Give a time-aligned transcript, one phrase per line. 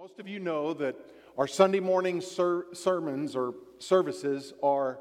[0.00, 0.96] Most of you know that
[1.36, 4.98] our Sunday morning ser- sermons or services are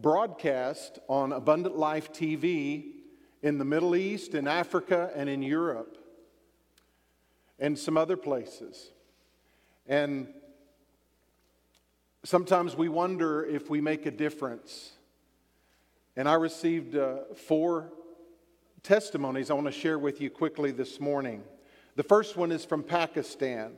[0.00, 2.92] broadcast on Abundant Life TV
[3.42, 5.98] in the Middle East, in Africa, and in Europe,
[7.58, 8.92] and some other places.
[9.88, 10.28] And
[12.22, 14.92] sometimes we wonder if we make a difference.
[16.14, 17.90] And I received uh, four
[18.84, 21.42] testimonies I want to share with you quickly this morning.
[21.96, 23.72] The first one is from Pakistan.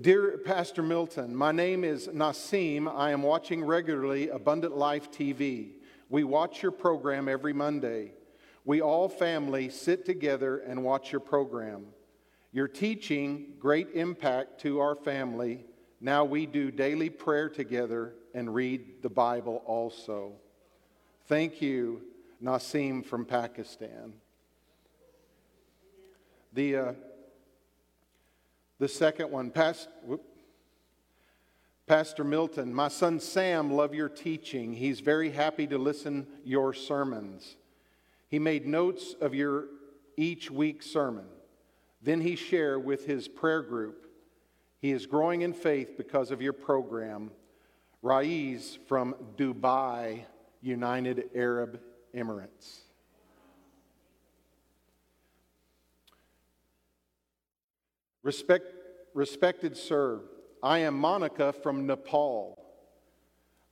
[0.00, 2.90] Dear Pastor Milton, my name is Nasim.
[2.90, 5.72] I am watching regularly Abundant Life TV.
[6.08, 8.12] We watch your program every Monday.
[8.64, 11.88] We all family sit together and watch your program.
[12.52, 15.66] Your teaching, great impact to our family.
[16.00, 20.32] Now we do daily prayer together and read the Bible also.
[21.26, 22.00] Thank you,
[22.42, 24.14] Nasim from Pakistan.
[26.54, 26.92] The uh,
[28.82, 30.24] the second one, Past, whoop,
[31.86, 34.72] Pastor Milton, my son Sam love your teaching.
[34.72, 37.54] He's very happy to listen your sermons.
[38.26, 39.66] He made notes of your
[40.16, 41.26] each week sermon.
[42.02, 44.04] Then he share with his prayer group.
[44.80, 47.30] He is growing in faith because of your program.
[48.02, 50.24] Raiz from Dubai,
[50.60, 51.78] United Arab
[52.12, 52.80] Emirates.
[58.22, 58.81] Respect,
[59.14, 60.20] respected sir,
[60.62, 62.58] I am Monica from Nepal.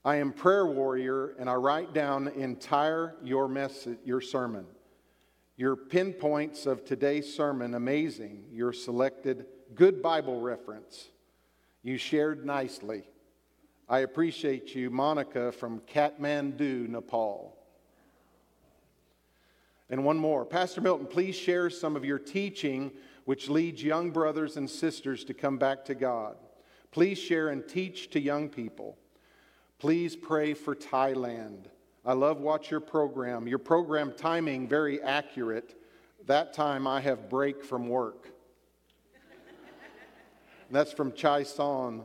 [0.03, 4.65] I am prayer warrior and I write down entire your message, your sermon.
[5.57, 8.45] Your pinpoints of today's sermon amazing.
[8.51, 11.09] Your selected good Bible reference.
[11.83, 13.03] You shared nicely.
[13.87, 17.57] I appreciate you, Monica from Kathmandu, Nepal.
[19.89, 20.45] And one more.
[20.45, 22.91] Pastor Milton, please share some of your teaching
[23.25, 26.35] which leads young brothers and sisters to come back to God.
[26.91, 28.97] Please share and teach to young people.
[29.79, 31.65] Please pray for Thailand.
[32.05, 33.47] I love watch your program.
[33.47, 35.75] Your program timing very accurate.
[36.25, 38.27] That time I have break from work.
[40.69, 42.03] that's from Chai Son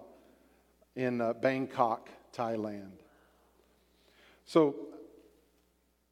[0.95, 2.93] in uh, Bangkok, Thailand.
[4.45, 4.77] So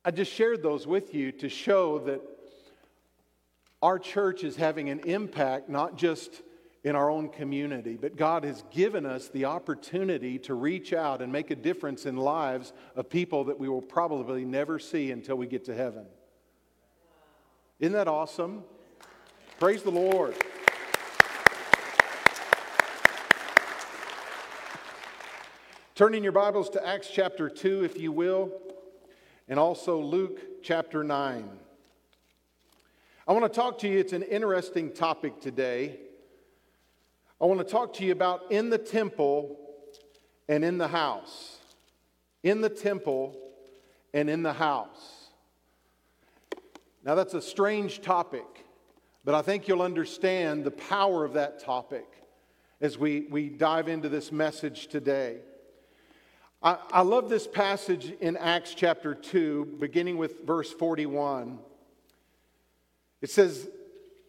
[0.05, 2.21] I just shared those with you to show that
[3.85, 6.41] our church is having an impact not just
[6.85, 11.31] in our own community, but God has given us the opportunity to reach out and
[11.31, 15.47] make a difference in lives of people that we will probably never see until we
[15.47, 16.07] get to heaven.
[17.79, 18.65] Isn't that awesome?
[19.61, 20.35] Praise the Lord.
[25.95, 28.51] Turning your Bibles to Acts chapter 2, if you will,
[29.47, 31.64] and also Luke chapter 9.
[33.27, 35.97] I want to talk to you, it's an interesting topic today.
[37.41, 39.57] I want to talk to you about in the temple
[40.47, 41.57] and in the house.
[42.43, 43.35] In the temple
[44.13, 45.31] and in the house.
[47.03, 48.45] Now, that's a strange topic,
[49.25, 52.07] but I think you'll understand the power of that topic
[52.83, 55.39] as we, we dive into this message today.
[56.63, 61.59] I, I love this passage in Acts chapter 2, beginning with verse 41.
[63.25, 63.71] It says,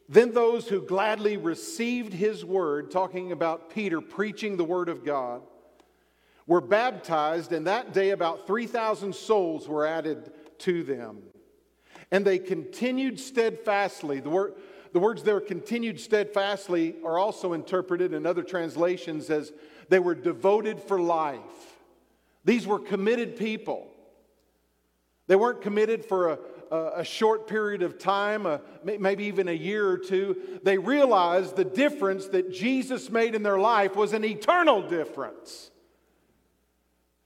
[0.07, 5.41] Then those who gladly received his word, talking about Peter preaching the word of God,
[6.47, 11.23] were baptized, and that day about 3,000 souls were added to them.
[12.09, 14.21] And they continued steadfastly.
[14.21, 14.53] The, word,
[14.93, 19.51] the words there, continued steadfastly, are also interpreted in other translations as
[19.89, 21.41] they were devoted for life.
[22.45, 23.91] These were committed people.
[25.27, 26.39] They weren't committed for a,
[26.95, 31.65] a, short period of time, a, maybe even a year or two, they realized the
[31.65, 35.71] difference that Jesus made in their life was an eternal difference.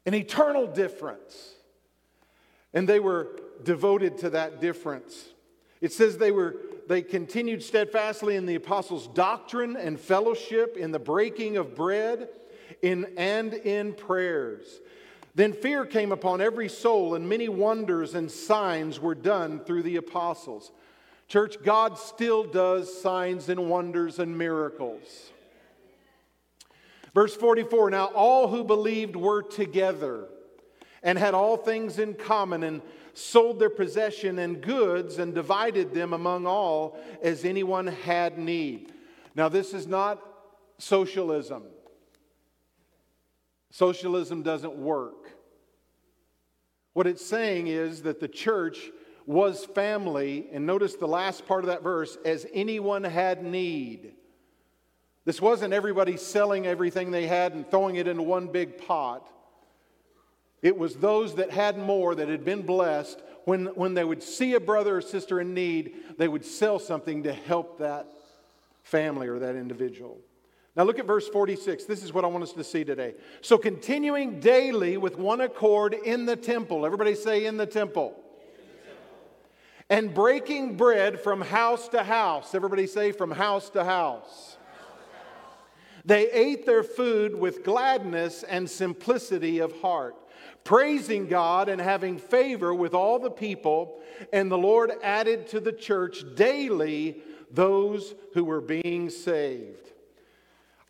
[0.06, 1.54] An eternal difference.
[2.74, 5.26] And they were devoted to that difference.
[5.82, 6.56] It says they were
[6.90, 12.30] they continued steadfastly in the apostles' doctrine and fellowship, in the breaking of bread,
[12.82, 14.66] in and in prayers.
[15.36, 19.98] Then fear came upon every soul, and many wonders and signs were done through the
[19.98, 20.72] apostles.
[21.28, 25.32] Church, God still does signs and wonders and miracles.
[27.14, 30.28] Verse 44 Now all who believed were together
[31.04, 32.82] and had all things in common and
[33.14, 38.94] sold their possession and goods and divided them among all as anyone had need.
[39.36, 40.22] Now, this is not
[40.78, 41.64] socialism.
[43.72, 45.19] Socialism doesn't work.
[47.00, 48.92] What it's saying is that the church
[49.26, 54.16] was family, and notice the last part of that verse as anyone had need.
[55.24, 59.32] This wasn't everybody selling everything they had and throwing it into one big pot.
[60.62, 64.56] It was those that had more, that had been blessed, when, when they would see
[64.56, 68.12] a brother or sister in need, they would sell something to help that
[68.84, 70.18] family or that individual.
[70.80, 71.84] Now, look at verse 46.
[71.84, 73.16] This is what I want us to see today.
[73.42, 76.86] So, continuing daily with one accord in the temple.
[76.86, 78.16] Everybody say, in the temple.
[79.90, 82.56] And breaking bread from house to house.
[82.56, 84.56] Everybody say, from house to house.
[86.06, 90.16] They ate their food with gladness and simplicity of heart,
[90.64, 94.00] praising God and having favor with all the people.
[94.32, 97.22] And the Lord added to the church daily
[97.52, 99.89] those who were being saved.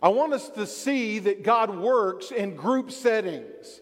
[0.02, 3.82] I want us to see that God works in group settings,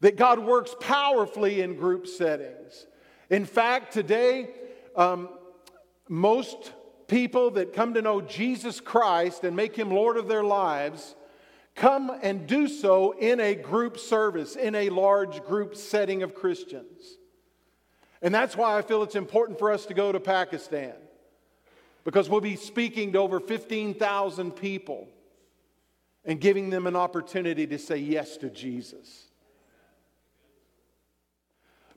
[0.00, 2.86] that God works powerfully in group settings.
[3.30, 4.50] In fact, today,
[4.96, 5.28] um,
[6.08, 6.72] most
[7.06, 11.14] people that come to know Jesus Christ and make him Lord of their lives
[11.76, 17.18] come and do so in a group service, in a large group setting of Christians.
[18.22, 20.94] And that's why I feel it's important for us to go to Pakistan
[22.04, 25.08] because we'll be speaking to over 15,000 people
[26.24, 29.24] and giving them an opportunity to say yes to Jesus.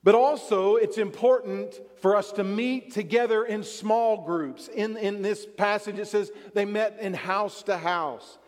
[0.04, 4.68] But also, it's important for us to meet together in small groups.
[4.68, 8.38] In, in this passage, it says they met in house to house.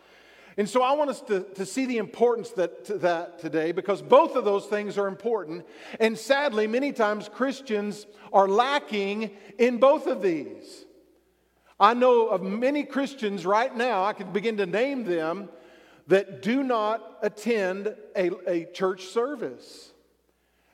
[0.57, 4.01] And so I want us to, to see the importance that, to that today because
[4.01, 5.65] both of those things are important.
[5.99, 10.85] And sadly, many times Christians are lacking in both of these.
[11.79, 15.49] I know of many Christians right now, I could begin to name them,
[16.07, 19.91] that do not attend a, a church service.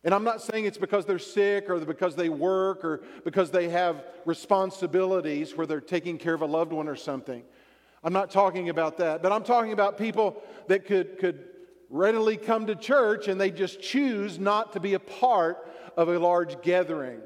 [0.03, 3.69] And I'm not saying it's because they're sick or because they work or because they
[3.69, 7.43] have responsibilities where they're taking care of a loved one or something.
[8.03, 9.21] I'm not talking about that.
[9.21, 11.43] But I'm talking about people that could, could
[11.89, 16.19] readily come to church and they just choose not to be a part of a
[16.19, 17.21] large gathering.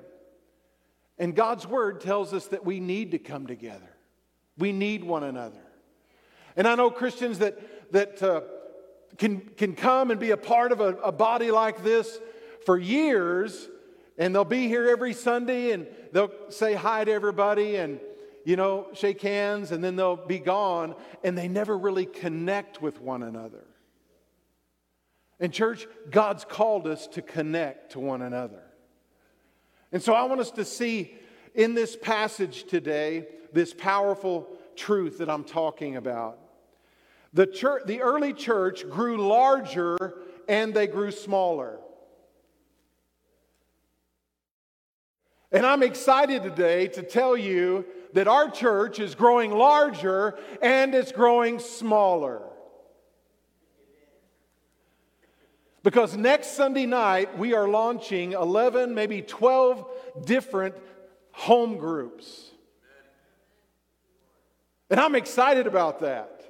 [1.20, 3.90] And God's word tells us that we need to come together.
[4.58, 5.62] We need one another.
[6.56, 7.60] And I know Christians that,
[7.92, 8.42] that uh,
[9.18, 12.20] can, can come and be a part of a, a body like this
[12.66, 13.70] for years,
[14.18, 18.00] and they'll be here every Sunday and they'll say hi to everybody and,
[18.46, 23.00] you know, shake hands, and then they'll be gone, and they never really connect with
[23.00, 23.66] one another.
[25.40, 28.62] And, church, God's called us to connect to one another.
[29.92, 31.14] And so I want us to see
[31.54, 36.40] in this passage today this powerful truth that I'm talking about.
[37.34, 39.98] The, church, the early church grew larger
[40.50, 41.80] and they grew smaller.
[45.52, 51.12] And I'm excited today to tell you that our church is growing larger and it's
[51.12, 52.42] growing smaller.
[55.84, 59.90] Because next Sunday night, we are launching 11, maybe 12
[60.26, 60.76] different
[61.32, 62.52] home groups.
[64.90, 66.41] And I'm excited about that.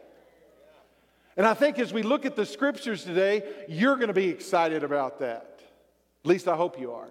[1.38, 4.84] And I think as we look at the scriptures today, you're going to be excited
[4.84, 5.62] about that.
[6.24, 7.10] At least I hope you are.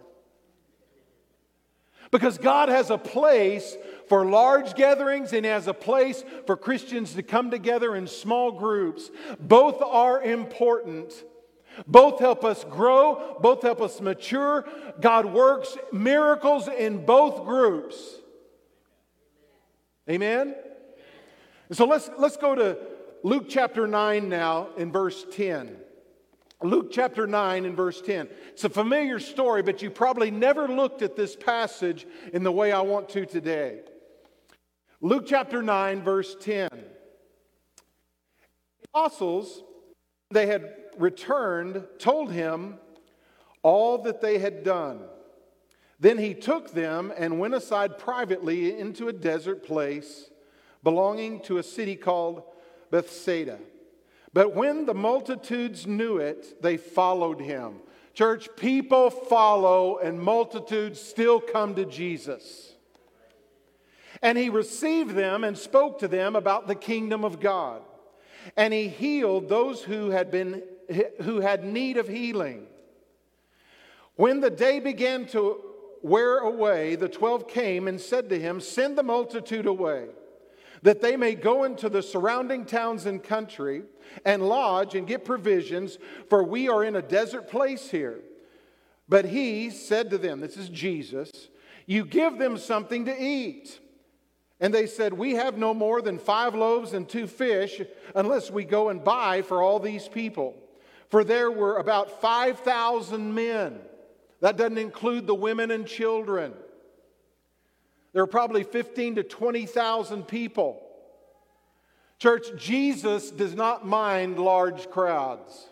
[2.11, 3.77] Because God has a place
[4.09, 9.11] for large gatherings and has a place for Christians to come together in small groups.
[9.39, 11.13] Both are important.
[11.87, 14.67] Both help us grow, both help us mature.
[15.01, 17.97] God works miracles in both groups.
[20.09, 20.57] Amen?
[21.71, 22.77] so let's, let's go to
[23.23, 25.77] Luke chapter 9 now in verse 10.
[26.63, 28.29] Luke chapter 9 and verse 10.
[28.51, 32.73] It's a familiar story, but you probably never looked at this passage in the way
[32.73, 33.81] I want to today.
[35.03, 36.69] Luke chapter 9, verse 10.
[36.71, 36.79] The
[38.95, 39.65] apostles,
[40.31, 42.79] they had returned, told him
[43.63, 45.01] all that they had done.
[45.99, 50.31] Then he took them and went aside privately into a desert place
[50.83, 52.43] belonging to a city called
[52.91, 53.59] Bethsaida.
[54.33, 57.81] But when the multitudes knew it, they followed him.
[58.15, 62.75] Church, people follow and multitudes still come to Jesus.
[64.23, 67.83] And he received them and spoke to them about the kingdom of God.
[68.57, 70.63] And he healed those who had been
[71.23, 72.67] who had need of healing.
[74.17, 75.63] When the day began to
[76.03, 80.09] wear away, the 12 came and said to him, "Send the multitude away."
[80.83, 83.83] That they may go into the surrounding towns and country
[84.25, 88.21] and lodge and get provisions, for we are in a desert place here.
[89.09, 91.31] But he said to them, This is Jesus,
[91.87, 93.81] you give them something to eat.
[94.61, 97.81] And they said, We have no more than five loaves and two fish
[98.15, 100.55] unless we go and buy for all these people.
[101.09, 103.81] For there were about 5,000 men.
[104.41, 106.55] That doesn't include the women and children.
[108.13, 110.83] There were probably 15 to 20,000 people.
[112.19, 115.67] Church, Jesus does not mind large crowds.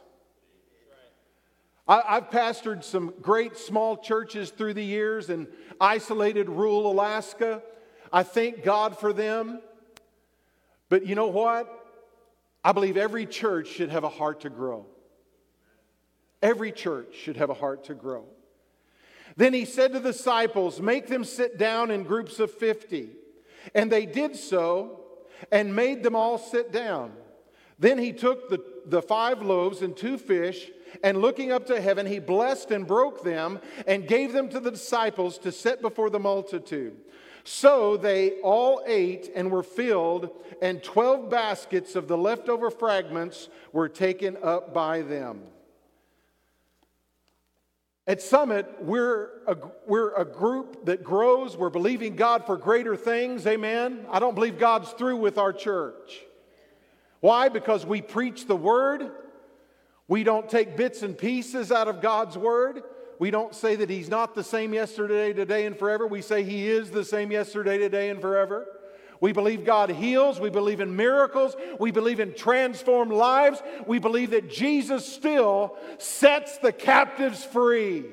[1.87, 5.49] I, have pastored some great small churches through the years in
[5.81, 7.63] isolated rural Alaska.
[8.13, 9.61] I thank God for them.
[10.91, 11.87] But you know what?
[12.63, 14.87] I believe every church should have a heart to grow.
[16.43, 18.27] Every church should have a heart to grow.
[19.39, 23.11] Then he said to the disciples, Make them sit down in groups of 50.
[23.73, 24.99] And they did so
[25.53, 27.13] and made them all sit down.
[27.79, 30.69] Then he took the, the five loaves and two fish,
[31.05, 34.73] and looking up to heaven, he blessed and broke them and gave them to the
[34.73, 36.97] disciples to set before the multitude.
[37.45, 40.31] So they all ate and were filled,
[40.61, 45.43] and 12 baskets of the leftover fragments were taken up by them.
[48.09, 49.55] At Summit, we're a,
[49.87, 51.59] we're a group that grows.
[51.59, 53.47] We're believing God for greater things.
[53.47, 54.07] Amen.
[54.11, 56.23] I don't believe God's through with our church.
[57.21, 57.51] Why?
[57.51, 59.11] Because we preach the word.
[60.09, 62.83] We don't take bits and pieces out of God's word.
[63.19, 66.07] We don't say that He's not the same yesterday, today, and forever.
[66.07, 68.67] We say He is the same yesterday, today, and forever.
[69.21, 70.39] We believe God heals.
[70.39, 71.57] We believe in miracles.
[71.79, 73.63] We believe in transformed lives.
[73.87, 78.05] We believe that Jesus still sets the captives free.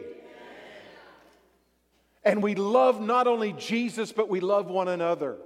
[2.24, 5.38] And we love not only Jesus, but we love one another.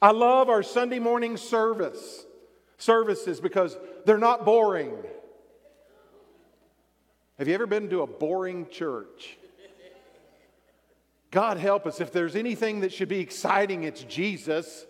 [0.00, 2.24] I love our Sunday morning service
[2.78, 4.94] services because they're not boring.
[7.38, 9.38] Have you ever been to a boring church?
[11.34, 12.00] God help us.
[12.00, 14.86] If there's anything that should be exciting, it's Jesus.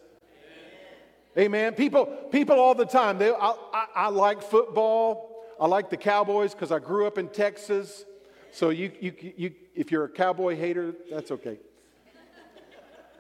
[1.39, 1.73] Amen.
[1.73, 3.17] People, people all the time.
[3.17, 5.47] They, I, I, I like football.
[5.59, 8.05] I like the Cowboys because I grew up in Texas.
[8.53, 11.57] So you, you, you, if you're a cowboy hater, that's okay.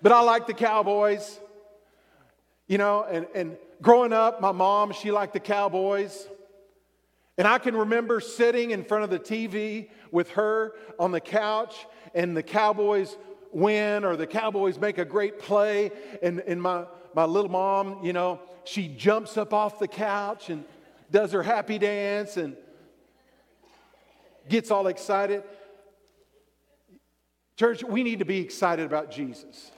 [0.02, 1.40] But I like the Cowboys.
[2.68, 6.28] You know, and, and growing up, my mom, she liked the Cowboys.
[7.38, 11.86] And I can remember sitting in front of the TV with her on the couch,
[12.14, 13.16] and the Cowboys
[13.52, 15.90] win or the Cowboys make a great play,
[16.22, 20.64] and, and my, my little mom, you know, she jumps up off the couch and
[21.10, 22.56] does her happy dance and
[24.48, 25.42] gets all excited.
[27.56, 29.70] Church, we need to be excited about Jesus.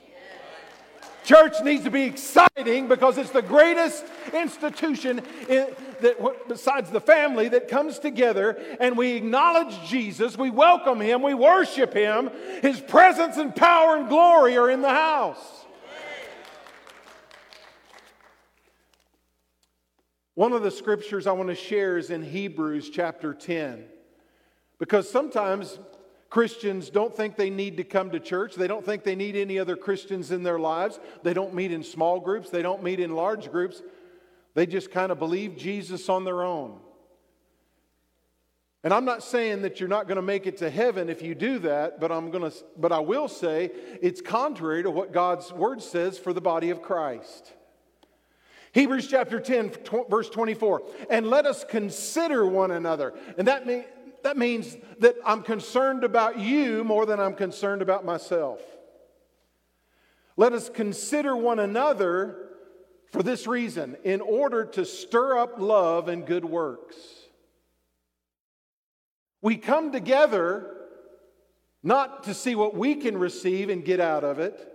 [1.23, 5.67] Church needs to be exciting because it's the greatest institution in,
[6.01, 11.33] that, besides the family that comes together and we acknowledge Jesus, we welcome Him, we
[11.33, 12.29] worship Him.
[12.61, 15.65] His presence and power and glory are in the house.
[20.35, 23.85] One of the scriptures I want to share is in Hebrews chapter 10.
[24.77, 25.79] Because sometimes
[26.29, 28.55] Christians don't think they need to come to church.
[28.55, 30.99] They don't think they need any other Christians in their lives.
[31.23, 32.49] They don't meet in small groups.
[32.51, 33.81] They don't meet in large groups.
[34.57, 36.79] They just kind of believe Jesus on their own.
[38.83, 41.35] And I'm not saying that you're not going to make it to heaven if you
[41.35, 43.69] do that, but I'm going to but I will say
[44.01, 47.53] it's contrary to what God's word says for the body of Christ.
[48.71, 49.73] Hebrews chapter 10
[50.09, 50.81] verse 24.
[51.11, 53.13] And let us consider one another.
[53.37, 53.85] And that means
[54.23, 58.59] that means that I'm concerned about you more than I'm concerned about myself.
[60.35, 62.46] Let us consider one another
[63.11, 66.95] for this reason in order to stir up love and good works.
[69.41, 70.73] We come together
[71.83, 74.73] not to see what we can receive and get out of it,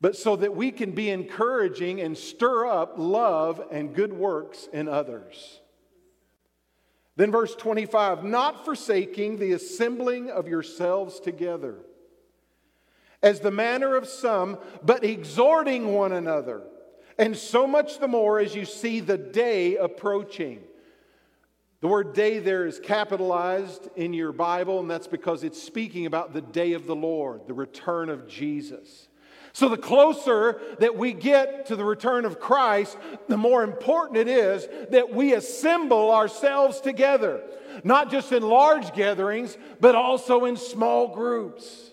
[0.00, 4.88] but so that we can be encouraging and stir up love and good works in
[4.88, 5.60] others.
[7.16, 11.78] Then, verse 25, not forsaking the assembling of yourselves together,
[13.24, 16.62] as the manner of some, but exhorting one another,
[17.18, 20.60] and so much the more as you see the day approaching.
[21.80, 26.32] The word day there is capitalized in your Bible, and that's because it's speaking about
[26.32, 29.08] the day of the Lord, the return of Jesus.
[29.52, 32.96] So, the closer that we get to the return of Christ,
[33.28, 37.42] the more important it is that we assemble ourselves together,
[37.82, 41.92] not just in large gatherings, but also in small groups.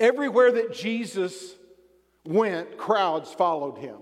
[0.00, 1.54] Everywhere that Jesus
[2.24, 3.98] went, crowds followed him.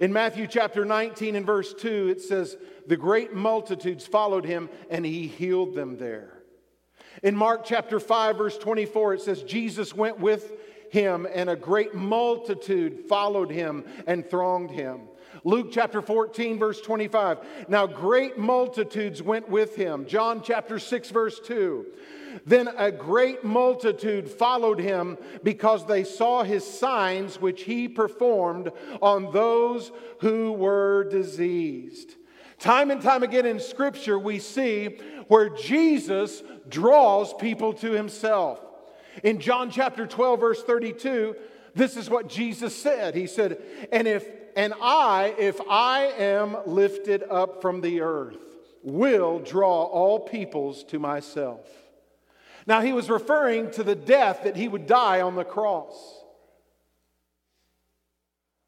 [0.00, 5.06] In Matthew chapter 19 and verse 2, it says, The great multitudes followed him, and
[5.06, 6.42] he healed them there.
[7.22, 10.52] In Mark chapter 5, verse 24, it says, Jesus went with
[10.90, 15.02] him, and a great multitude followed him and thronged him.
[15.44, 17.38] Luke chapter 14, verse 25.
[17.68, 20.06] Now great multitudes went with him.
[20.06, 21.86] John chapter 6, verse 2.
[22.46, 28.70] Then a great multitude followed him because they saw his signs which he performed
[29.00, 32.14] on those who were diseased.
[32.58, 34.98] Time and time again in Scripture, we see
[35.28, 38.60] where Jesus draws people to himself.
[39.22, 41.36] In John chapter 12, verse 32,
[41.74, 43.14] this is what Jesus said.
[43.14, 43.60] He said,
[43.90, 48.36] And if and I, if I am lifted up from the earth,
[48.82, 51.66] will draw all peoples to myself.
[52.66, 56.21] Now, he was referring to the death that he would die on the cross.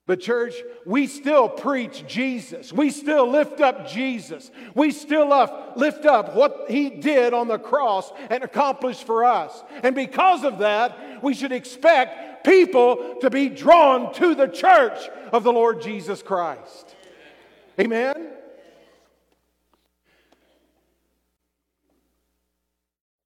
[0.06, 2.75] But, church, we still preach Jesus.
[2.75, 4.50] We still lift up Jesus.
[4.75, 5.28] We still
[5.76, 9.64] lift up what he did on the cross and accomplished for us.
[9.82, 15.42] And because of that, we should expect people to be drawn to the church of
[15.42, 16.94] the Lord Jesus Christ.
[17.80, 18.28] Amen?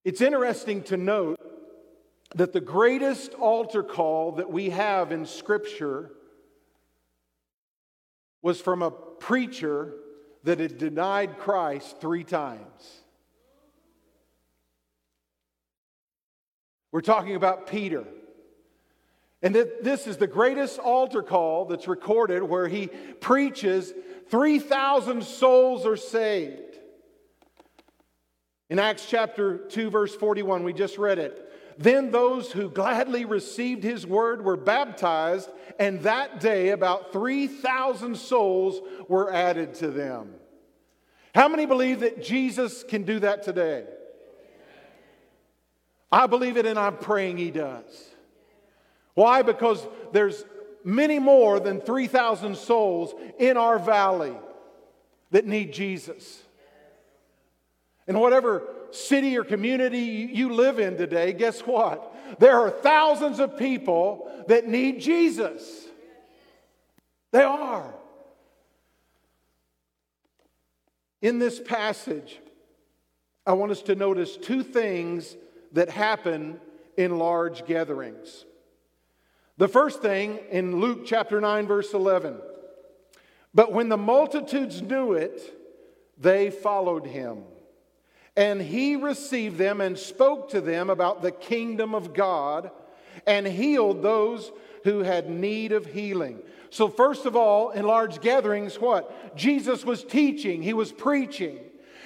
[0.04, 1.40] It's interesting to note
[2.36, 6.12] that the greatest altar call that we have in Scripture
[8.42, 9.94] was from a preacher
[10.44, 13.02] that had denied Christ three times.
[16.92, 18.04] We're talking about Peter.
[19.42, 23.92] And this is the greatest altar call that's recorded where he preaches
[24.30, 26.78] 3,000 souls are saved.
[28.70, 31.47] In Acts chapter 2, verse 41, we just read it.
[31.78, 38.80] Then those who gladly received his word were baptized, and that day about 3,000 souls
[39.08, 40.34] were added to them.
[41.36, 43.84] How many believe that Jesus can do that today?
[46.10, 48.08] I believe it, and I'm praying he does.
[49.14, 49.42] Why?
[49.42, 50.44] Because there's
[50.82, 54.34] many more than 3,000 souls in our valley
[55.30, 56.42] that need Jesus.
[58.08, 62.14] And whatever city or community you live in today, guess what?
[62.38, 65.86] There are thousands of people that need Jesus.
[67.30, 67.94] They are.
[71.20, 72.38] In this passage,
[73.46, 75.36] I want us to notice two things
[75.72, 76.60] that happen
[76.96, 78.44] in large gatherings.
[79.56, 82.36] The first thing in Luke chapter 9, verse 11.
[83.54, 85.40] But when the multitudes knew it,
[86.18, 87.42] they followed him.
[88.38, 92.70] And he received them and spoke to them about the kingdom of God
[93.26, 94.52] and healed those
[94.84, 96.38] who had need of healing.
[96.70, 99.36] So, first of all, in large gatherings, what?
[99.36, 101.58] Jesus was teaching, he was preaching,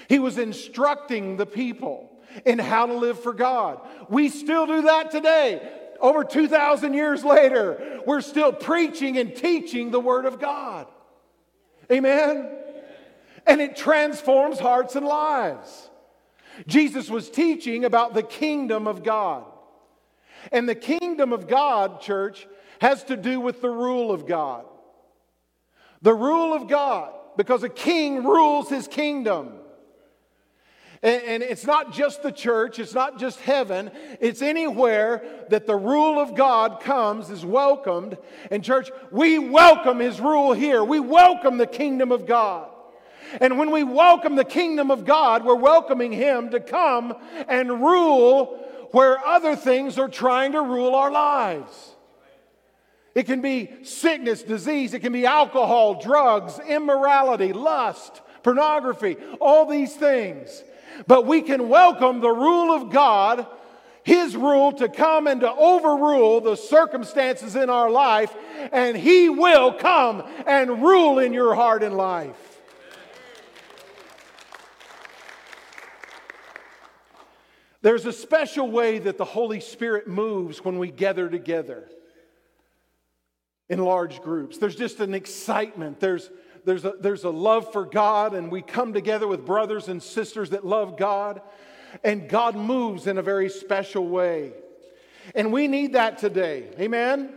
[0.08, 2.10] he was instructing the people
[2.46, 3.82] in how to live for God.
[4.08, 5.60] We still do that today.
[6.00, 10.86] Over 2,000 years later, we're still preaching and teaching the Word of God.
[11.90, 12.56] Amen?
[13.46, 15.90] And it transforms hearts and lives.
[16.66, 19.44] Jesus was teaching about the kingdom of God.
[20.50, 22.46] And the kingdom of God, church,
[22.80, 24.64] has to do with the rule of God.
[26.02, 29.52] The rule of God, because a king rules his kingdom.
[31.04, 36.20] And, it's not just the church, it's not just heaven, it's anywhere that the rule
[36.20, 38.18] of God comes, is welcomed.
[38.52, 40.84] And, church, we welcome his rule here.
[40.84, 42.71] We welcome the kingdom of God.
[43.40, 47.14] And when we welcome the kingdom of God, we're welcoming Him to come
[47.48, 48.58] and rule
[48.92, 51.96] where other things are trying to rule our lives.
[53.14, 59.94] It can be sickness, disease, it can be alcohol, drugs, immorality, lust, pornography, all these
[59.94, 60.62] things.
[61.06, 63.46] But we can welcome the rule of God,
[64.02, 68.34] His rule, to come and to overrule the circumstances in our life,
[68.72, 72.51] and He will come and rule in your heart and life.
[77.82, 81.88] There's a special way that the Holy Spirit moves when we gather together
[83.68, 84.58] in large groups.
[84.58, 85.98] There's just an excitement.
[85.98, 86.30] There's,
[86.64, 90.50] there's, a, there's a love for God, and we come together with brothers and sisters
[90.50, 91.42] that love God,
[92.04, 94.52] and God moves in a very special way.
[95.34, 96.68] And we need that today.
[96.78, 97.32] Amen?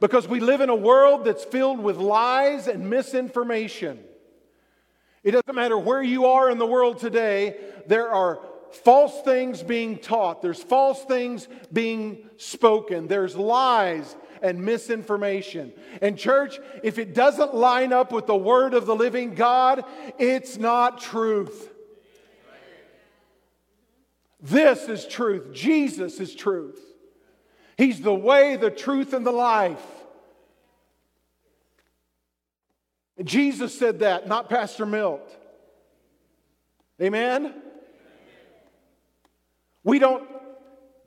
[0.00, 4.00] Because we live in a world that's filled with lies and misinformation.
[5.22, 8.40] It doesn't matter where you are in the world today, there are
[8.72, 15.72] false things being taught, there's false things being spoken, there's lies and misinformation.
[16.00, 19.84] And, church, if it doesn't line up with the word of the living God,
[20.18, 21.70] it's not truth.
[24.40, 25.52] This is truth.
[25.52, 26.80] Jesus is truth.
[27.76, 29.84] He's the way, the truth, and the life.
[33.22, 35.36] Jesus said that, not Pastor Milt.
[37.00, 37.54] Amen?
[39.84, 40.28] We don't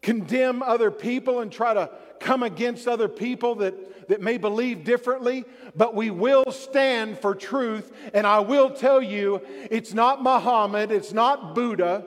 [0.02, 5.46] condemn other people and try to come against other people that, that may believe differently,
[5.76, 7.92] but we will stand for truth.
[8.14, 12.06] And I will tell you, it's not Muhammad, it's not Buddha.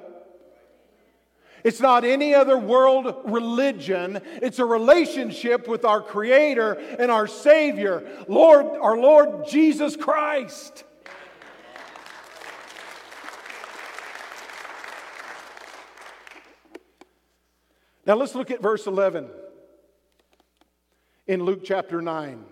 [1.64, 4.20] It's not any other world religion.
[4.40, 10.84] It's a relationship with our Creator and our Savior, Lord, our Lord Jesus Christ.
[18.06, 19.28] Now let's look at verse 11
[21.26, 22.44] in Luke chapter 9.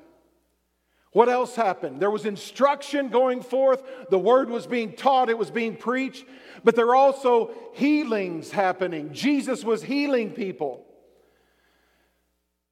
[1.12, 2.00] What else happened?
[2.00, 6.24] There was instruction going forth, the word was being taught, it was being preached,
[6.64, 9.12] but there were also healings happening.
[9.12, 10.84] Jesus was healing people.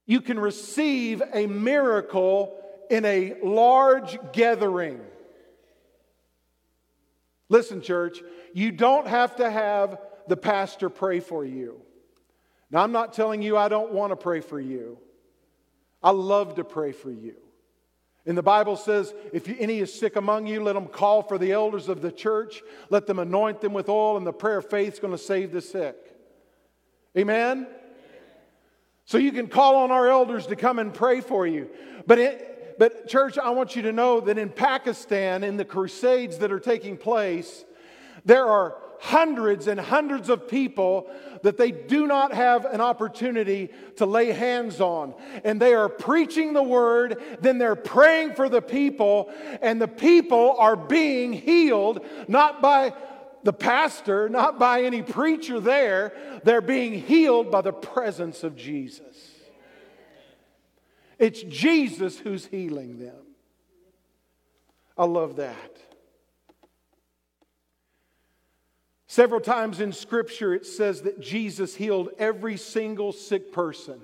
[0.05, 2.59] You can receive a miracle
[2.91, 5.01] in a large gathering.
[7.49, 8.21] Listen, church,
[8.53, 11.81] you don't have to have the pastor pray for you.
[12.73, 14.99] Now, I'm not telling you I don't want to pray for you.
[16.03, 17.35] I love to pray for you.
[18.25, 21.53] And the Bible says, if any is sick among you, let them call for the
[21.53, 22.63] elders of the church.
[22.89, 25.53] Let them anoint them with oil, and the prayer of faith is going to save
[25.53, 25.97] the sick.
[27.19, 27.67] Amen?
[29.05, 31.69] So you can call on our elders to come and pray for you.
[32.07, 36.39] But, it, but church, I want you to know that in Pakistan, in the crusades
[36.39, 37.65] that are taking place,
[38.25, 41.11] there are hundreds and hundreds of people
[41.43, 45.13] that they do not have an opportunity to lay hands on.
[45.43, 49.29] And they are preaching the word, then they're praying for the people,
[49.61, 52.95] and the people are being healed, not by
[53.43, 56.13] the pastor, not by any preacher there.
[56.45, 59.33] They're being healed by the presence of Jesus.
[61.19, 63.17] It's Jesus who's healing them.
[64.97, 65.77] I love that.
[69.13, 74.01] Several times in Scripture, it says that Jesus healed every single sick person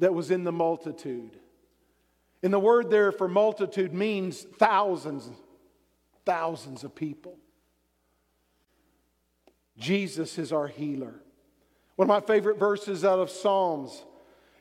[0.00, 1.38] that was in the multitude.
[2.42, 5.30] And the word there for multitude means thousands,
[6.26, 7.38] thousands of people.
[9.78, 11.22] Jesus is our healer.
[11.94, 14.02] One of my favorite verses out of Psalms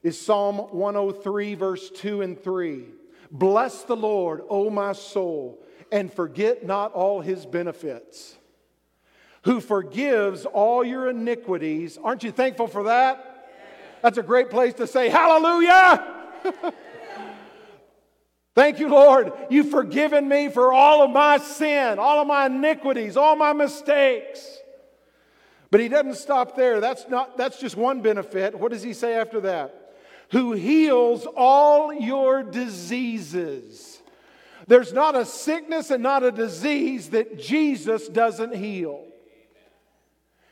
[0.04, 2.84] is Psalm 103, verse 2 and 3.
[3.32, 8.36] Bless the Lord, O my soul, and forget not all his benefits
[9.44, 11.98] who forgives all your iniquities.
[12.04, 13.48] Aren't you thankful for that?
[14.02, 16.16] That's a great place to say, Hallelujah!
[18.56, 19.32] Thank you, Lord.
[19.50, 24.46] You've forgiven me for all of my sin, all of my iniquities, all my mistakes.
[25.72, 26.82] But he doesn't stop there.
[26.82, 28.60] That's, not, that's just one benefit.
[28.60, 29.94] What does he say after that?
[30.32, 34.02] Who heals all your diseases.
[34.68, 39.06] There's not a sickness and not a disease that Jesus doesn't heal.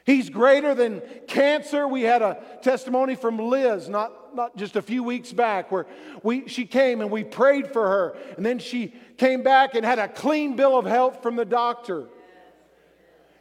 [0.07, 1.85] He's greater than cancer.
[1.85, 5.85] We had a testimony from Liz not, not just a few weeks back where
[6.23, 8.17] we, she came and we prayed for her.
[8.37, 12.07] And then she came back and had a clean bill of health from the doctor.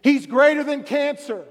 [0.02, 1.44] He's greater than cancer.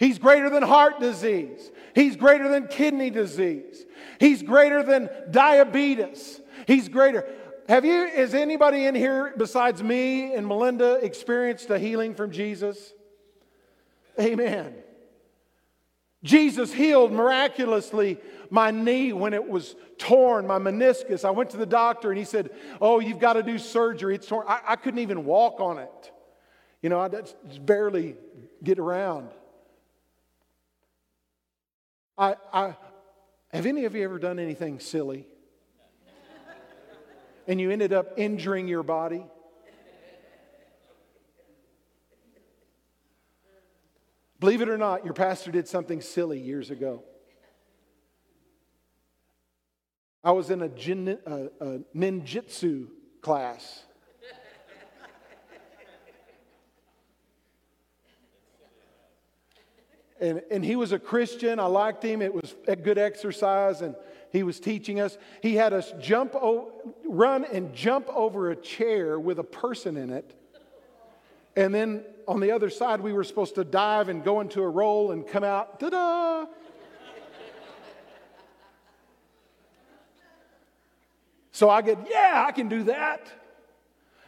[0.00, 1.70] He's greater than heart disease.
[1.94, 3.86] He's greater than kidney disease.
[4.18, 6.40] He's greater than diabetes.
[6.66, 7.24] He's greater.
[7.68, 12.94] Have you, is anybody in here besides me and Melinda experienced a healing from Jesus?
[14.20, 14.74] Amen.
[16.22, 21.24] Jesus healed miraculously my knee when it was torn, my meniscus.
[21.24, 24.14] I went to the doctor and he said, Oh, you've got to do surgery.
[24.14, 24.46] It's torn.
[24.46, 26.12] I, I couldn't even walk on it.
[26.82, 28.16] You know, I just barely
[28.62, 29.30] get around.
[32.18, 32.76] I, I,
[33.52, 35.26] have any of you ever done anything silly?
[37.48, 39.24] and you ended up injuring your body?
[44.42, 47.04] Believe it or not, your pastor did something silly years ago.
[50.24, 52.88] I was in a, jin, a, a ninjutsu
[53.20, 53.84] class.
[60.20, 61.60] and, and he was a Christian.
[61.60, 62.20] I liked him.
[62.20, 63.94] It was a good exercise, and
[64.32, 65.18] he was teaching us.
[65.40, 66.72] He had us jump, o-
[67.04, 70.34] run and jump over a chair with a person in it,
[71.54, 74.68] and then on the other side, we were supposed to dive and go into a
[74.68, 76.46] roll and come out, ta da!
[81.52, 83.30] so I get, yeah, I can do that.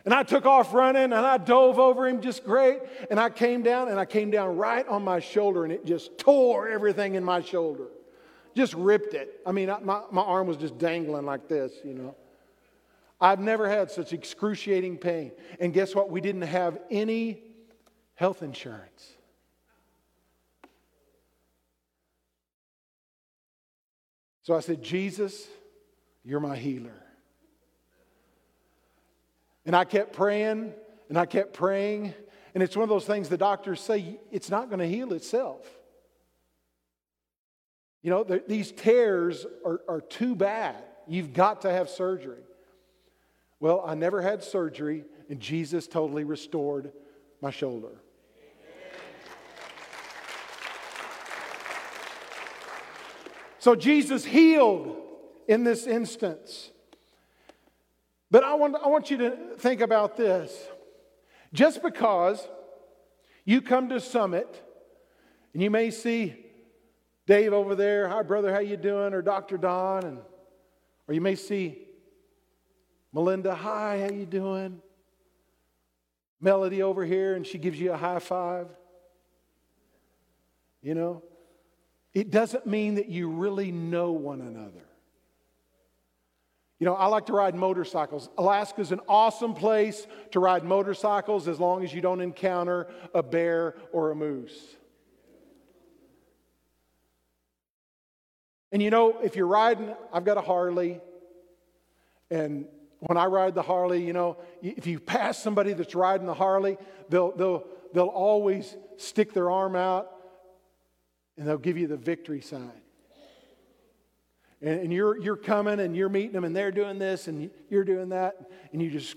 [0.05, 2.81] And I took off running and I dove over him just great.
[3.11, 6.19] And I came down and I came down right on my shoulder and it just
[6.19, 7.87] tore everything in my shoulder.
[8.55, 9.41] Just ripped it.
[9.47, 12.15] I mean, my, my arm was just dangling like this, you know.
[13.21, 15.33] I've never had such excruciating pain.
[15.59, 16.11] And guess what?
[16.11, 17.43] We didn't have any
[18.15, 19.15] health insurance.
[24.43, 25.47] So I said, Jesus,
[26.23, 27.03] you're my healer.
[29.67, 30.73] And I kept praying
[31.09, 32.15] and I kept praying.
[32.55, 35.67] And it's one of those things the doctors say it's not going to heal itself.
[38.03, 40.77] You know, the, these tears are, are too bad.
[41.09, 42.43] You've got to have surgery.
[43.61, 46.93] Well, I never had surgery, and Jesus totally restored
[47.41, 48.03] my shoulder.
[53.65, 54.95] So Jesus healed
[55.49, 56.71] in this instance.
[58.31, 60.55] But I want, I want you to think about this.
[61.55, 62.47] Just because
[63.47, 64.63] you come to Summit
[65.55, 66.35] and you may see
[67.27, 69.15] Dave over there, hi brother, how you doing?
[69.15, 69.57] Or Dr.
[69.57, 70.19] Don, and
[71.09, 71.79] or you may see
[73.15, 74.83] Melinda, hi, how you doing?
[76.39, 78.67] Melody over here, and she gives you a high five.
[80.83, 81.23] You know,
[82.15, 84.85] it doesn't mean that you really know one another.
[86.79, 88.29] You know, I like to ride motorcycles.
[88.39, 93.23] Alaska is an awesome place to ride motorcycles as long as you don't encounter a
[93.23, 94.77] bear or a moose.
[98.71, 101.01] And you know, if you're riding, I've got a Harley,
[102.31, 102.67] and
[102.99, 106.77] when I ride the Harley, you know, if you pass somebody that's riding the Harley,
[107.09, 110.14] they'll, they'll, they'll always stick their arm out
[111.37, 112.71] and they'll give you the victory sign.
[114.61, 117.85] And, and you're, you're coming and you're meeting them and they're doing this and you're
[117.85, 119.17] doing that, and you just,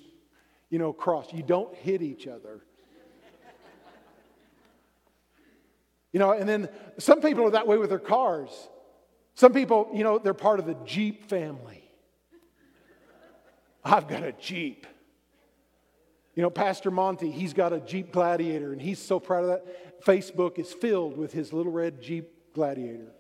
[0.70, 1.32] you know, cross.
[1.32, 2.62] You don't hit each other.
[6.14, 8.50] You know, and then some people are that way with their cars.
[9.36, 11.84] Some people, you know, they're part of the Jeep family.
[13.84, 14.88] I've got a Jeep.
[16.34, 19.87] You know, Pastor Monty, he's got a Jeep Gladiator, and he's so proud of that.
[20.06, 23.12] Facebook is filled with his little red Jeep Gladiator.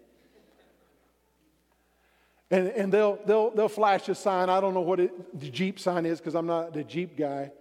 [2.50, 4.50] And, and they'll, they'll, they'll flash a sign.
[4.50, 7.52] I don't know what it, the Jeep sign is because I'm not the Jeep guy.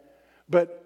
[0.48, 0.82] But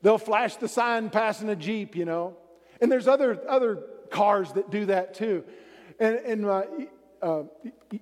[0.00, 2.36] they'll flash the sign passing a Jeep, you know.
[2.80, 5.44] And there's other, other cars that do that too.
[6.00, 6.62] And, and uh,
[7.20, 7.42] uh,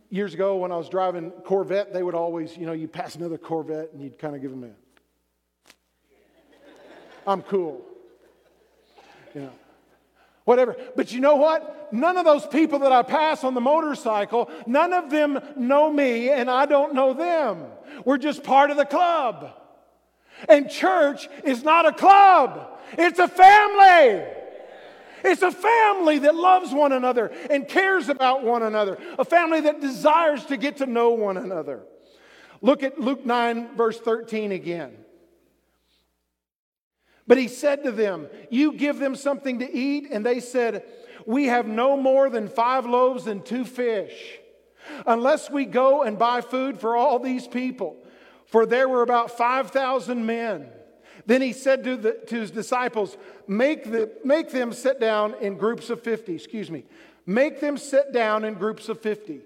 [0.08, 3.36] years ago when I was driving Corvette, they would always, you know, you pass another
[3.36, 4.70] Corvette and you'd kind of give them a,
[7.26, 7.84] I'm cool.
[9.34, 9.52] You know
[10.50, 10.74] whatever.
[10.96, 11.92] But you know what?
[11.92, 16.28] None of those people that I pass on the motorcycle, none of them know me
[16.28, 17.66] and I don't know them.
[18.04, 19.52] We're just part of the club.
[20.48, 24.26] And church is not a club, it's a family.
[25.22, 29.80] It's a family that loves one another and cares about one another, a family that
[29.80, 31.82] desires to get to know one another.
[32.60, 34.96] Look at Luke 9, verse 13 again.
[37.30, 40.08] But he said to them, You give them something to eat?
[40.10, 40.82] And they said,
[41.26, 44.40] We have no more than five loaves and two fish,
[45.06, 47.96] unless we go and buy food for all these people.
[48.46, 50.70] For there were about 5,000 men.
[51.24, 53.16] Then he said to, the, to his disciples,
[53.46, 56.34] make, the, make them sit down in groups of 50.
[56.34, 56.84] Excuse me.
[57.26, 59.42] Make them sit down in groups of 50.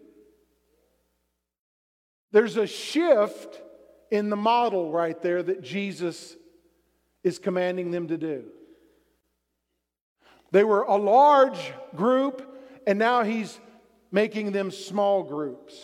[2.33, 3.61] There's a shift
[4.11, 6.35] in the model right there that Jesus
[7.25, 8.45] is commanding them to do.
[10.53, 13.59] They were a large group, and now he's
[14.13, 15.75] making them small groups.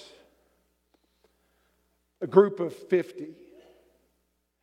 [2.21, 3.31] A group of 50.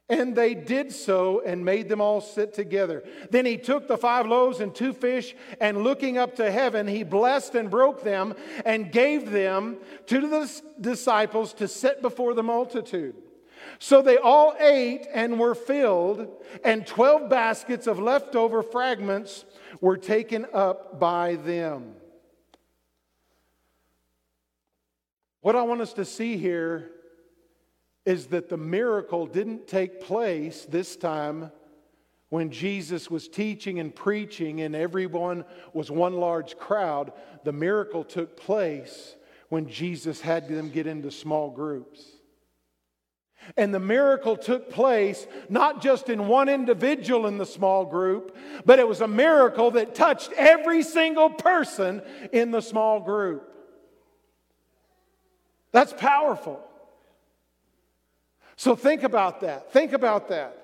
[0.10, 3.04] And they did so and made them all sit together.
[3.30, 7.04] Then he took the five loaves and two fish, and looking up to heaven, he
[7.04, 13.16] blessed and broke them and gave them to the disciples to set before the multitude.
[13.80, 16.28] So they all ate and were filled,
[16.64, 19.46] and 12 baskets of leftover fragments
[19.82, 21.96] were taken up by them.
[25.42, 26.92] What I want us to see here
[28.06, 31.52] is that the miracle didn't take place this time
[32.30, 37.14] when Jesus was teaching and preaching and everyone was one large crowd.
[37.44, 39.16] The miracle took place
[39.50, 42.17] when Jesus had them get into small groups.
[43.56, 48.80] And the miracle took place not just in one individual in the small group, but
[48.80, 52.02] it was a miracle that touched every single person
[52.34, 53.54] in the small group.
[55.72, 56.62] That's powerful.
[58.56, 59.72] So think about that.
[59.72, 60.58] Think about that.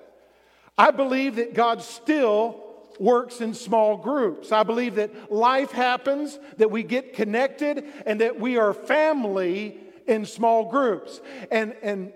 [0.76, 2.60] I believe that God still
[2.98, 4.52] works in small groups.
[4.52, 10.26] I believe that life happens, that we get connected, and that we are family in
[10.26, 11.20] small groups.
[11.50, 12.12] And, and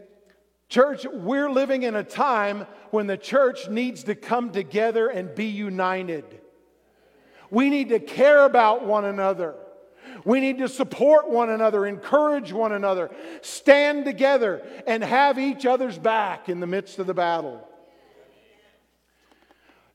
[0.68, 5.46] church, we're living in a time when the church needs to come together and be
[5.46, 6.40] united.
[7.50, 9.54] We need to care about one another.
[10.24, 15.98] We need to support one another, encourage one another, stand together, and have each other's
[15.98, 17.66] back in the midst of the battle.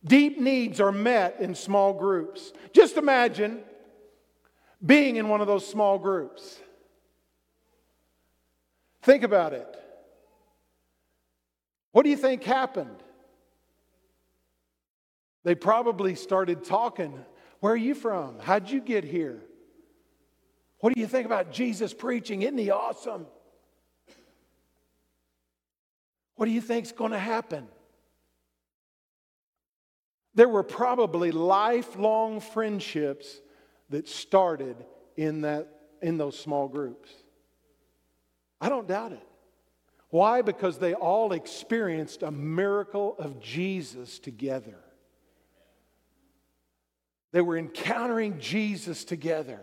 [0.06, 2.52] Deep needs are met in small groups.
[2.74, 3.60] Just imagine
[4.86, 6.60] being in one of those small groups.
[9.02, 9.83] Think about it.
[11.94, 13.02] What do you think happened?
[15.44, 17.18] They probably started talking.
[17.60, 18.40] Where are you from?
[18.40, 19.42] How'd you get here?
[20.80, 22.42] What do you think about Jesus preaching?
[22.42, 23.28] Isn't he awesome?
[26.36, 27.68] What do you think's going to happen?
[30.34, 33.40] There were probably lifelong friendships
[33.92, 34.76] that started
[35.16, 35.70] in, that,
[36.02, 37.12] in those small groups.
[38.60, 39.28] I don't doubt it.
[40.14, 40.44] Why?
[40.44, 44.78] Because they all experienced a miracle of Jesus together.
[47.32, 49.60] They were encountering Jesus together.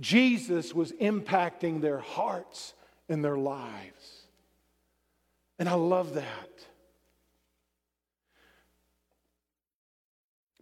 [0.00, 2.72] Jesus was impacting their hearts
[3.10, 4.22] and their lives.
[5.58, 6.66] And I love that.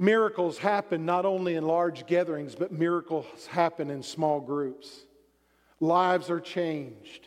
[0.01, 5.05] Miracles happen not only in large gatherings, but miracles happen in small groups.
[5.79, 7.26] Lives are changed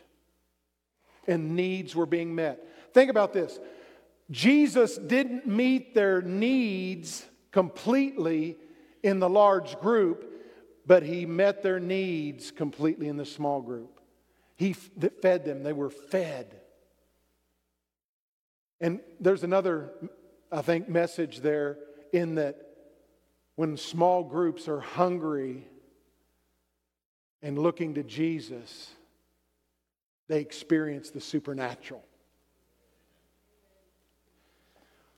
[1.30, 2.66] and needs were being met.
[2.92, 3.58] Think about this
[4.30, 8.56] Jesus didn't meet their needs completely
[9.02, 10.26] in the large group,
[10.86, 14.00] but he met their needs completely in the small group.
[14.56, 16.60] He fed them, they were fed.
[18.80, 19.90] And there's another,
[20.50, 21.78] I think, message there
[22.12, 22.56] in that
[23.56, 25.66] when small groups are hungry
[27.42, 28.90] and looking to Jesus,
[30.30, 32.04] they experience the supernatural.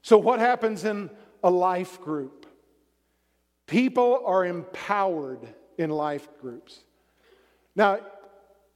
[0.01, 1.11] So, what happens in
[1.45, 2.47] a life group?
[3.67, 5.47] People are empowered
[5.79, 6.81] in life groups.
[7.77, 8.01] Now,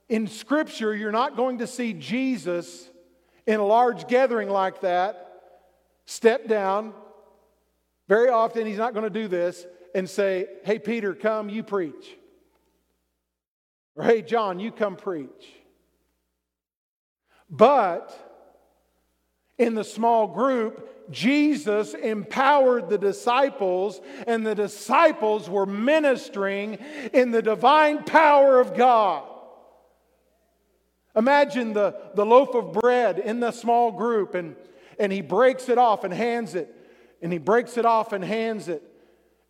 [0.08, 2.88] in Scripture, you're not going to see Jesus
[3.46, 5.40] in a large gathering like that
[6.04, 6.92] step down
[8.08, 12.16] very often, he's not going to do this and say, Hey, Peter, come, you preach.
[13.96, 15.48] Or, Hey, John, you come preach.
[17.48, 18.12] But
[19.58, 26.78] in the small group, Jesus empowered the disciples, and the disciples were ministering
[27.12, 29.22] in the divine power of God.
[31.14, 34.56] Imagine the, the loaf of bread in the small group, and,
[34.98, 36.72] and he breaks it off and hands it
[37.22, 38.82] and he breaks it off and hands it.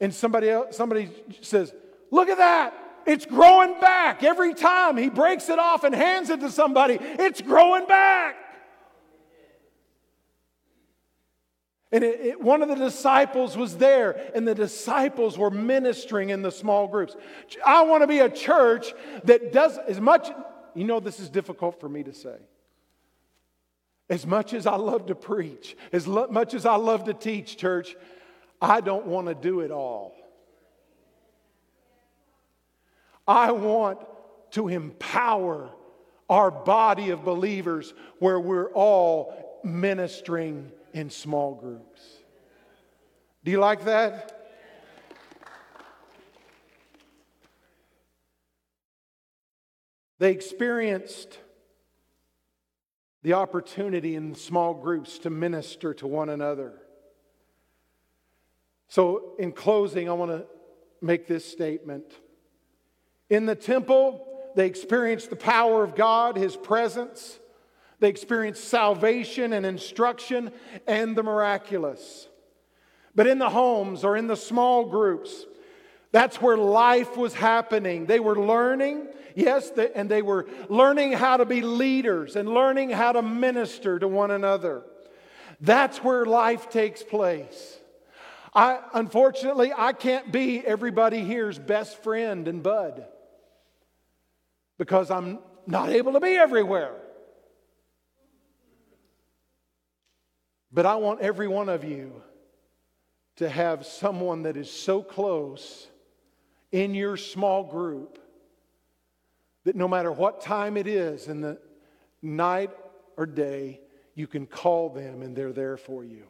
[0.01, 1.75] And somebody else, somebody says,
[2.11, 2.75] Look at that.
[3.07, 4.25] It's growing back.
[4.25, 8.37] Every time he breaks it off and hands it to somebody, it's growing back.
[11.93, 16.43] And it, it, one of the disciples was there, and the disciples were ministering in
[16.43, 17.17] the small groups.
[17.65, 18.93] I want to be a church
[19.25, 20.29] that does as much,
[20.75, 22.37] you know, this is difficult for me to say.
[24.11, 27.57] As much as I love to preach, as lo- much as I love to teach,
[27.57, 27.97] church,
[28.61, 30.16] I don't want to do it all.
[33.27, 33.99] I want
[34.53, 35.71] to empower
[36.29, 42.01] our body of believers where we're all ministering in small groups.
[43.45, 44.33] Do you like that?
[50.19, 51.39] They experienced
[53.23, 56.73] the opportunity in small groups to minister to one another.
[58.89, 60.47] So, in closing, I want to
[61.03, 62.05] make this statement.
[63.29, 67.39] In the temple, they experienced the power of God, His presence.
[67.99, 70.53] They experienced salvation and instruction
[70.87, 72.29] and the miraculous.
[73.15, 75.47] But in the homes or in the small groups,
[76.13, 78.07] that's where life was happening.
[78.07, 83.13] They were learning, yes, and they were learning how to be leaders and learning how
[83.13, 84.83] to minister to one another.
[85.61, 87.79] That's where life takes place.
[88.55, 93.07] I, unfortunately, I can't be everybody here's best friend and bud
[94.79, 96.95] because I'm not able to be everywhere.
[100.73, 102.23] But I want every one of you
[103.37, 105.89] to have someone that is so close
[106.73, 108.19] in your small group
[109.65, 111.59] that no matter what time it is in the
[112.23, 112.71] night
[113.17, 113.81] or day,
[114.15, 116.25] you can call them and they're there for you.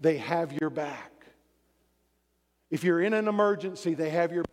[0.00, 1.12] They have your back.
[2.70, 4.44] If you're in an emergency, they have your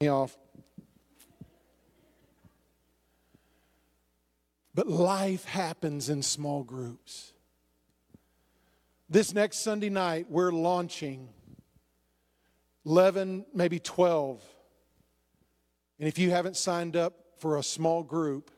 [0.00, 0.38] me off.
[4.72, 7.32] But life happens in small groups.
[9.10, 11.30] This next Sunday night, we're launching
[12.86, 14.40] 11, maybe 12.
[15.98, 18.52] And if you haven't signed up for a small group,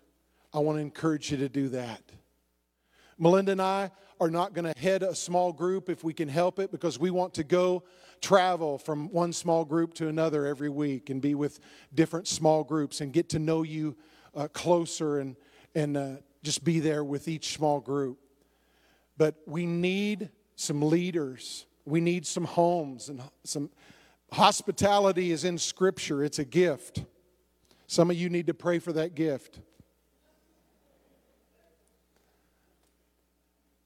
[0.52, 2.02] I want to encourage you to do that.
[3.18, 6.58] Melinda and I are not going to head a small group if we can help
[6.58, 7.82] it because we want to go
[8.20, 11.60] travel from one small group to another every week and be with
[11.94, 13.96] different small groups and get to know you
[14.34, 15.36] uh, closer and,
[15.74, 16.10] and uh,
[16.42, 18.18] just be there with each small group.
[19.16, 23.70] But we need some leaders, we need some homes, and some
[24.32, 27.04] hospitality is in Scripture, it's a gift.
[27.86, 29.60] Some of you need to pray for that gift.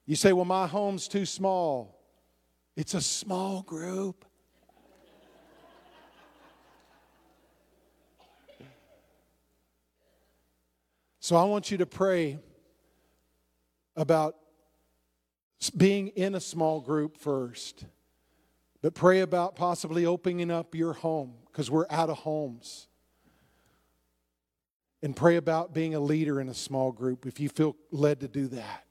[0.07, 1.94] You say, Well, my home's too small.
[2.77, 4.25] It's a small group.
[11.21, 12.39] So I want you to pray
[13.97, 14.37] about
[15.77, 17.87] being in a small group first,
[18.83, 22.89] but pray about possibly opening up your home because we're out of homes.
[25.03, 28.29] And pray about being a leader in a small group if you feel led to
[28.29, 28.84] do that.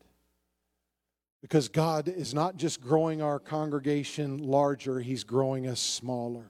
[1.44, 6.50] Because God is not just growing our congregation larger, He's growing us smaller.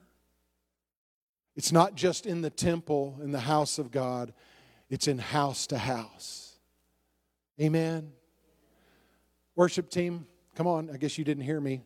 [1.56, 4.32] It's not just in the temple, in the house of God,
[4.88, 6.60] it's in house to house.
[7.60, 8.12] Amen.
[9.56, 10.88] Worship team, come on.
[10.94, 11.82] I guess you didn't hear me.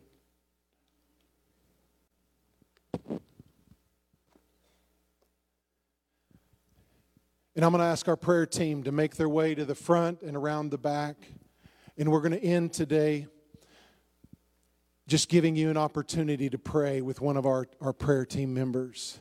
[7.55, 10.21] And I'm going to ask our prayer team to make their way to the front
[10.21, 11.15] and around the back.
[11.99, 13.27] And we're going to end today
[15.05, 19.19] just giving you an opportunity to pray with one of our, our prayer team members.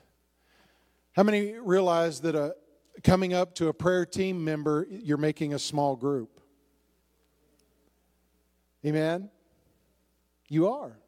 [1.17, 2.55] How many realize that a,
[3.03, 6.41] coming up to a prayer team member, you're making a small group?
[8.87, 9.29] Amen?
[10.49, 11.01] You are.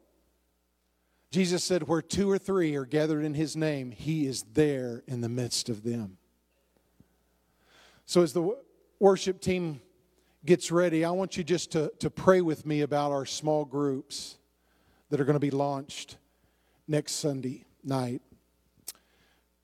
[1.31, 5.21] Jesus said, Where two or three are gathered in his name, he is there in
[5.21, 6.17] the midst of them.
[8.05, 8.57] So, as the
[8.99, 9.79] worship team
[10.45, 14.37] gets ready, I want you just to, to pray with me about our small groups
[15.09, 16.17] that are going to be launched
[16.87, 18.21] next Sunday night.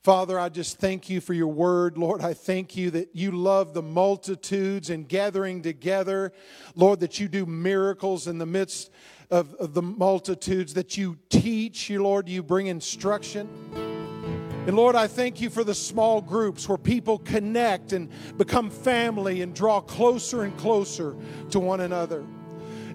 [0.04, 1.98] Father, I just thank you for your word.
[1.98, 6.32] Lord, I thank you that you love the multitudes and gathering together.
[6.76, 8.90] Lord, that you do miracles in the midst
[9.30, 14.07] of, of the multitudes, that you teach, you, Lord, you bring instruction.
[14.68, 19.42] And Lord, I thank you for the small groups where people connect and become family
[19.42, 21.16] and draw closer and closer
[21.52, 22.26] to one another.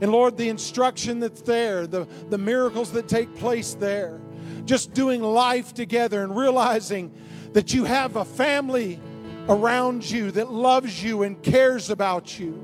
[0.02, 4.20] And Lord, the instruction that's there, the, the miracles that take place there,
[4.66, 7.10] just doing life together and realizing
[7.54, 9.00] that you have a family
[9.48, 12.62] around you that loves you and cares about you.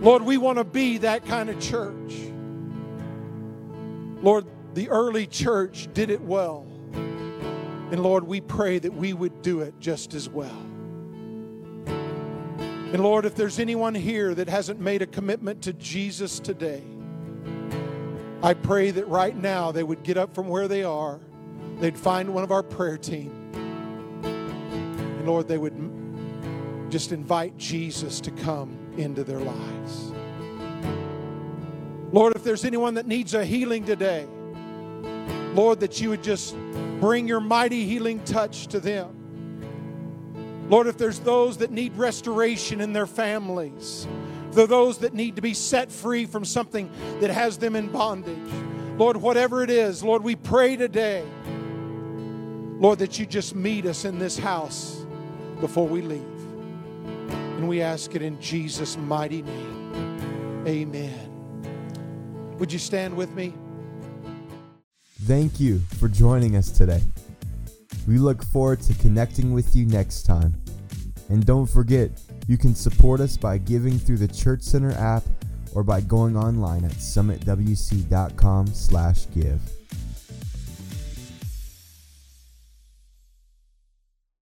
[0.00, 2.14] Lord, we want to be that kind of church.
[4.22, 6.71] Lord, the early church did it well.
[7.92, 10.48] And Lord, we pray that we would do it just as well.
[11.86, 16.82] And Lord, if there's anyone here that hasn't made a commitment to Jesus today,
[18.42, 21.20] I pray that right now they would get up from where they are,
[21.80, 23.30] they'd find one of our prayer team,
[24.24, 25.74] and Lord, they would
[26.90, 30.12] just invite Jesus to come into their lives.
[32.10, 34.26] Lord, if there's anyone that needs a healing today,
[35.54, 36.56] Lord, that you would just
[37.02, 40.68] bring your mighty healing touch to them.
[40.68, 44.06] Lord, if there's those that need restoration in their families,
[44.56, 46.88] are those that need to be set free from something
[47.18, 48.38] that has them in bondage,
[48.98, 51.24] Lord, whatever it is, Lord, we pray today,
[52.78, 55.04] Lord, that you just meet us in this house
[55.58, 56.22] before we leave.
[56.22, 60.64] And we ask it in Jesus' mighty name.
[60.68, 62.54] Amen.
[62.60, 63.54] Would you stand with me?
[65.26, 67.00] Thank you for joining us today.
[68.08, 70.56] We look forward to connecting with you next time.
[71.28, 72.10] And don't forget,
[72.48, 75.22] you can support us by giving through the Church Center app
[75.74, 79.81] or by going online at summitwc.com/give.